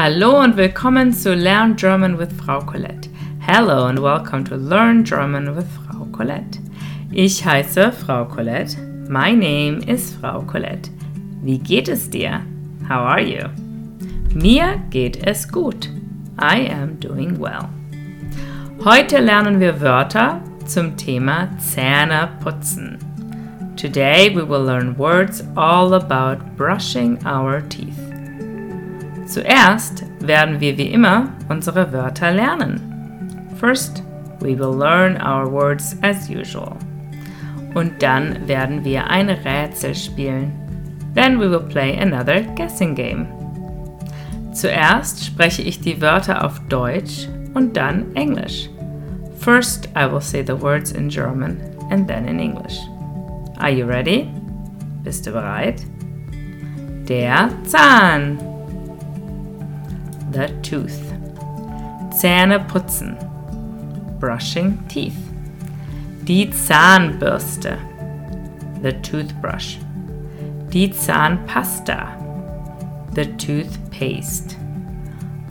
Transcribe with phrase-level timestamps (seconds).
[0.00, 3.08] Hallo und willkommen zu Learn German with Frau Colette.
[3.40, 6.60] Hello and welcome to Learn German with Frau Colette.
[7.10, 8.78] Ich heiße Frau Colette.
[9.08, 10.88] My name is Frau Colette.
[11.42, 12.42] Wie geht es dir?
[12.88, 13.48] How are you?
[14.32, 15.88] Mir geht es gut.
[16.40, 17.68] I am doing well.
[18.84, 22.98] Heute lernen wir Wörter zum Thema Zähne putzen.
[23.74, 28.07] Today we will learn words all about brushing our teeth.
[29.28, 32.80] Zuerst werden wir wie immer unsere Wörter lernen.
[33.60, 34.02] First,
[34.40, 36.76] we will learn our words as usual.
[37.74, 40.52] Und dann werden wir ein Rätsel spielen.
[41.14, 43.26] Then we will play another guessing game.
[44.52, 48.70] Zuerst spreche ich die Wörter auf Deutsch und dann Englisch.
[49.38, 51.58] First, I will say the words in German
[51.90, 52.78] and then in English.
[53.58, 54.30] Are you ready?
[55.04, 55.82] Bist du bereit?
[57.08, 58.38] Der Zahn
[60.38, 61.00] the tooth.
[62.10, 63.16] Zähne putzen.
[64.20, 65.18] Brushing teeth.
[66.24, 67.76] Die Zahnbürste.
[68.82, 69.78] The toothbrush.
[70.72, 72.14] Die Zahnpasta.
[73.14, 74.56] The toothpaste.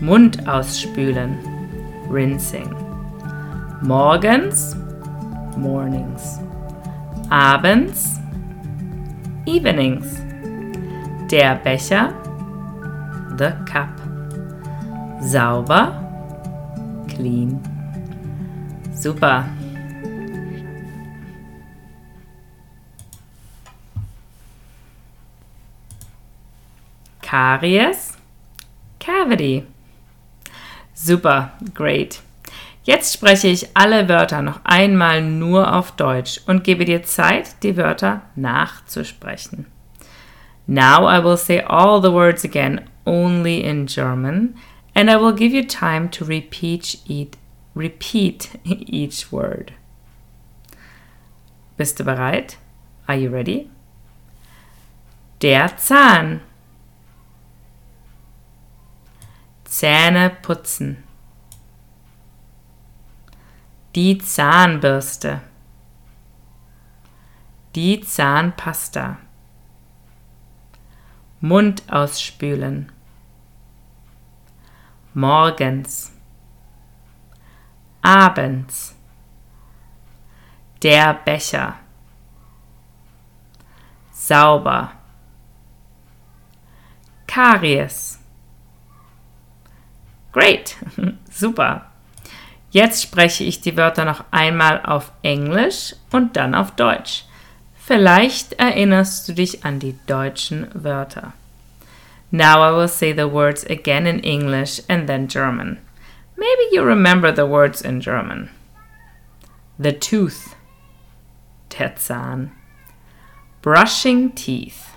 [0.00, 1.38] Mund ausspülen.
[2.10, 2.74] Rinsing.
[3.82, 4.76] Morgens.
[5.56, 6.40] Mornings.
[7.30, 8.18] Abends.
[9.46, 10.20] Evenings.
[11.30, 12.12] Der Becher.
[13.38, 14.01] The cup.
[15.22, 15.94] Sauber.
[17.08, 17.60] Clean.
[18.92, 19.46] Super.
[27.22, 28.18] Karies.
[28.98, 29.64] Cavity.
[30.92, 32.20] Super, great.
[32.84, 37.76] Jetzt spreche ich alle Wörter noch einmal nur auf Deutsch und gebe dir Zeit, die
[37.76, 39.66] Wörter nachzusprechen.
[40.66, 44.56] Now I will say all the words again only in German
[44.94, 47.34] and I will give you time to repeat each,
[47.74, 49.72] repeat each word.
[51.76, 52.58] Bist du bereit?
[53.08, 53.70] Are you ready?
[55.40, 56.40] Der Zahn.
[59.64, 61.02] Zähne putzen.
[63.94, 65.40] Die Zahnbürste.
[67.74, 69.18] Die Zahnpasta.
[71.40, 72.92] Mund ausspülen
[75.14, 76.12] morgens,
[78.00, 78.96] abends,
[80.82, 81.76] der Becher,
[84.12, 84.92] sauber,
[87.26, 88.18] Karies.
[90.32, 90.76] Great,
[91.30, 91.86] super.
[92.70, 97.24] Jetzt spreche ich die Wörter noch einmal auf Englisch und dann auf Deutsch.
[97.74, 101.32] Vielleicht erinnerst du dich an die deutschen Wörter.
[102.34, 105.78] Now I will say the words again in English and then German.
[106.34, 108.48] Maybe you remember the words in German.
[109.78, 110.54] The tooth,
[111.68, 112.52] der Zahn.
[113.60, 114.96] Brushing teeth,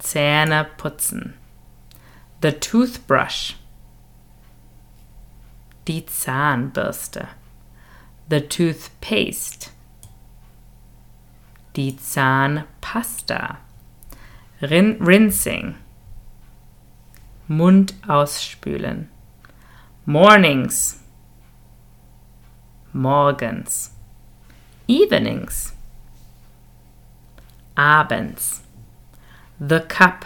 [0.00, 1.34] Zähne putzen.
[2.40, 3.54] The toothbrush,
[5.84, 7.28] die Zahnbürste.
[8.28, 9.68] The toothpaste,
[11.74, 13.58] die Zahnpasta.
[14.60, 15.76] Rin rinsing.
[17.46, 19.08] Mund ausspülen.
[20.04, 21.00] Mornings.
[22.92, 23.94] Morgens.
[24.88, 25.74] Evenings.
[27.76, 28.62] Abends.
[29.60, 30.24] The cup.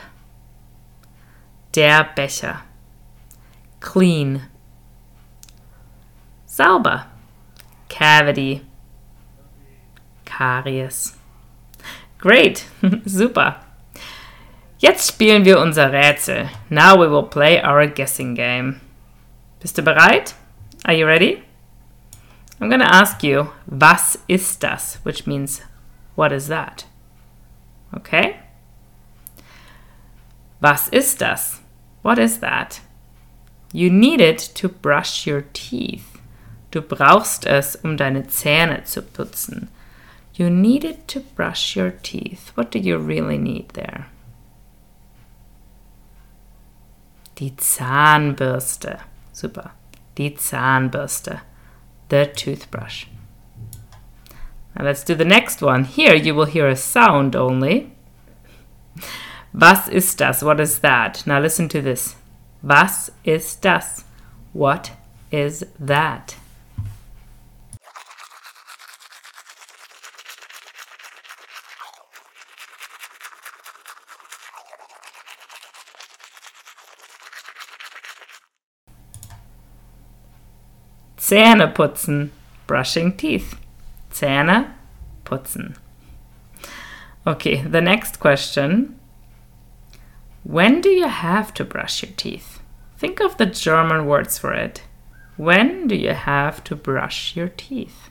[1.74, 2.62] Der Becher.
[3.80, 4.42] Clean.
[6.46, 7.06] Sauber.
[7.88, 8.62] Cavity.
[10.24, 11.18] Karies.
[12.18, 12.66] Great.
[13.04, 13.56] Super.
[14.82, 16.50] Jetzt spielen wir unser Rätsel.
[16.68, 18.80] Now we will play our guessing game.
[19.60, 20.34] Bist du bereit?
[20.82, 21.44] Are you ready?
[22.58, 24.98] I'm going to ask you, was ist das?
[25.04, 25.62] Which means,
[26.16, 26.86] what is that?
[27.94, 28.40] Okay?
[30.58, 31.60] Was ist das?
[32.02, 32.80] What is that?
[33.72, 36.18] You need it to brush your teeth.
[36.72, 39.68] Du brauchst es, um deine Zähne zu putzen.
[40.34, 42.50] You need it to brush your teeth.
[42.56, 44.06] What do you really need there?
[47.42, 48.98] Die Zahnbürste.
[49.32, 49.72] Super.
[50.16, 51.40] Die Zahnbürste.
[52.08, 53.06] The toothbrush.
[54.76, 55.82] Now let's do the next one.
[55.82, 57.90] Here you will hear a sound only.
[59.52, 60.44] Was ist das?
[60.44, 61.26] What is that?
[61.26, 62.14] Now listen to this.
[62.62, 64.04] Was ist das?
[64.52, 64.92] What
[65.32, 66.36] is that?
[81.22, 82.32] Zähne putzen.
[82.66, 83.54] Brushing teeth.
[84.10, 84.72] Zähne
[85.24, 85.76] putzen.
[87.24, 88.98] Okay, the next question.
[90.42, 92.60] When do you have to brush your teeth?
[92.98, 94.82] Think of the German words for it.
[95.36, 98.10] When do you have to brush your teeth?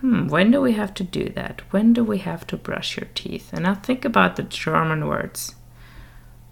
[0.00, 1.62] Hmm, when do we have to do that?
[1.72, 3.52] When do we have to brush your teeth?
[3.52, 5.56] And now think about the German words.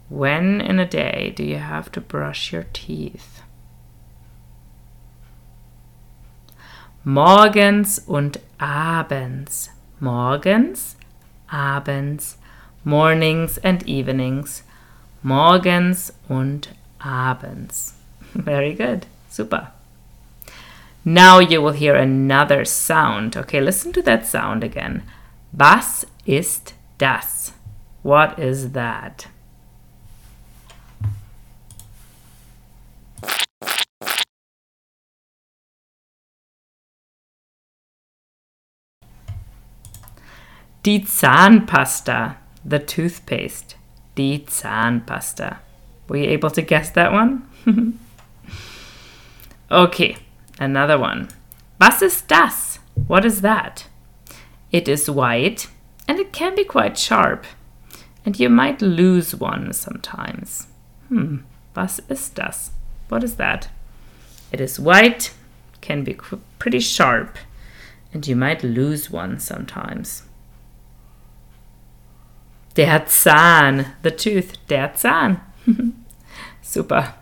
[0.08, 3.42] When in a day do you have to brush your teeth?
[7.06, 9.68] Morgens und abends.
[10.00, 10.96] Morgens,
[11.52, 12.38] abends.
[12.82, 14.62] Mornings and evenings.
[15.22, 16.70] Morgens und
[17.00, 17.92] abends.
[18.32, 19.04] Very good.
[19.28, 19.68] Super.
[21.04, 23.36] Now you will hear another sound.
[23.36, 25.02] Okay, listen to that sound again.
[25.52, 27.52] Was ist das?
[28.02, 29.26] What is that?
[40.84, 43.74] Die Zahnpasta, the toothpaste.
[44.14, 45.58] Die Zahnpasta.
[46.08, 47.48] Were you able to guess that one?
[49.70, 50.16] okay,
[50.58, 51.28] Another one.
[51.80, 52.78] Was ist das?
[53.06, 53.86] What is that?
[54.70, 55.68] It is white
[56.06, 57.44] and it can be quite sharp.
[58.24, 60.68] And you might lose one sometimes.
[61.08, 61.38] Hmm,
[61.74, 62.70] was ist das?
[63.08, 63.68] What is that?
[64.52, 65.32] It is white,
[65.80, 66.16] can be
[66.58, 67.36] pretty sharp,
[68.12, 70.22] and you might lose one sometimes.
[72.74, 75.40] Der Zahn, the tooth, der Zahn.
[76.62, 77.14] Super.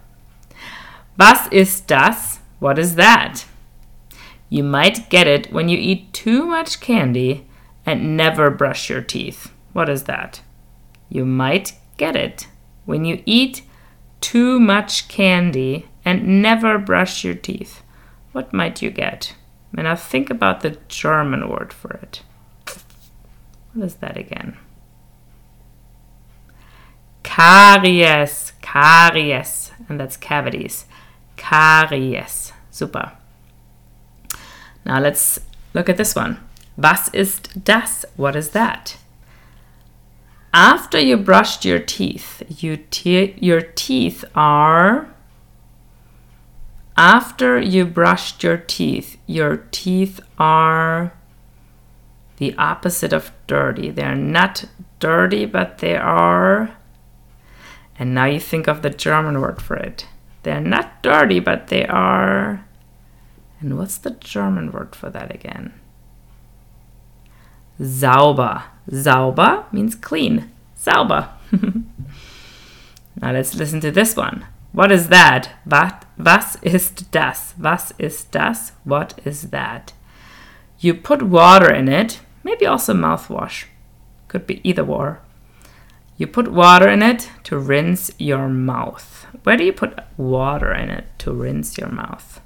[1.19, 2.41] Was ist das?
[2.59, 3.45] What is that?
[4.49, 7.47] You might get it when you eat too much candy
[7.85, 9.51] and never brush your teeth.
[9.73, 10.41] What is that?
[11.09, 12.47] You might get it
[12.85, 13.63] when you eat
[14.21, 17.83] too much candy and never brush your teeth.
[18.33, 19.35] What might you get?
[19.77, 22.23] And now think about the German word for it.
[23.73, 24.57] What is that again?
[27.35, 30.85] Caries, caries, and that's cavities.
[31.39, 32.53] Karies.
[32.71, 33.13] Super.
[34.85, 35.41] Now let's
[35.73, 36.37] look at this one.
[36.77, 38.05] Was ist das?
[38.17, 38.99] What is that?
[40.53, 45.09] After you brushed your teeth, you te your teeth are.
[46.99, 51.15] After you brushed your teeth, your teeth are
[52.37, 53.89] the opposite of dirty.
[53.89, 54.67] They're not
[55.01, 56.77] dirty, but they are.
[57.99, 60.07] And now you think of the German word for it.
[60.43, 62.67] They're not dirty, but they are.
[63.61, 65.73] And what's the German word for that again?
[67.81, 68.65] Sauber.
[68.91, 70.51] Sauber means clean.
[70.75, 71.29] Sauber.
[71.53, 74.47] now let's listen to this one.
[74.73, 75.51] What is that?
[75.65, 77.55] What, was ist das?
[77.59, 78.73] Was ist das?
[78.85, 79.93] What is that?
[80.79, 83.67] You put water in it, maybe also mouthwash.
[84.29, 85.21] Could be either or.
[86.23, 89.27] You put water in it to rinse your mouth.
[89.43, 92.41] Where do you put water in it to rinse your mouth?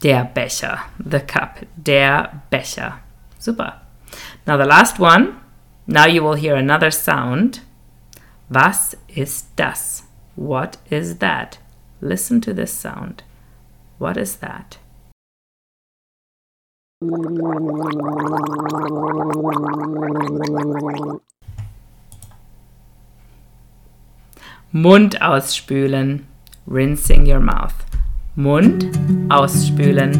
[0.00, 3.02] Der Becher, the cup, der Becher.
[3.38, 3.74] Super.
[4.48, 5.38] Now the last one.
[5.86, 7.60] Now you will hear another sound.
[8.50, 10.02] Was ist das?
[10.34, 11.58] What is that?
[12.00, 13.22] Listen to this sound.
[13.98, 14.78] What is that?
[24.72, 26.26] Mund ausspülen.
[26.68, 27.74] Rinsing your mouth.
[28.36, 28.84] Mund
[29.28, 30.12] ausspülen.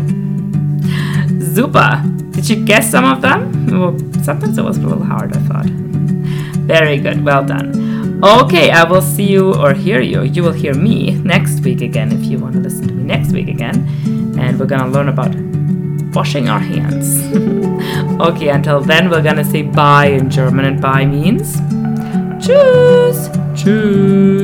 [1.54, 2.02] Super!
[2.32, 3.66] Did you guess some of them?
[3.68, 5.66] Well, sometimes it was a little hard, I thought.
[6.66, 8.20] Very good, well done.
[8.24, 10.22] Okay, I will see you or hear you.
[10.22, 13.32] You will hear me next week again if you want to listen to me next
[13.32, 13.86] week again.
[14.36, 15.51] And we're gonna learn about
[16.14, 17.22] washing our hands.
[18.20, 21.56] okay, until then, we're gonna say bye in German, and bye means
[22.42, 23.30] tschüss.
[23.54, 24.41] Tschüss.